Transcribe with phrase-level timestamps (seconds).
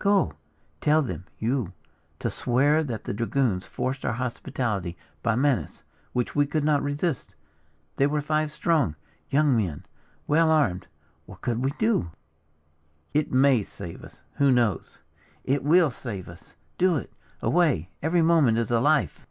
[0.00, 0.32] "Go!
[0.80, 1.72] Tell them, you,
[2.18, 7.36] to swear that the dragoons forced our hospitality by menace, which we could not resist.
[7.94, 8.96] They were five strong
[9.30, 9.86] young men,
[10.26, 10.88] well armed.
[11.26, 12.10] What could we do?"
[13.14, 14.98] "It may save us who knows?"
[15.44, 16.56] "It will save us!
[16.78, 17.12] Do it.
[17.40, 17.88] Away!
[18.02, 19.24] Every moment is a life!"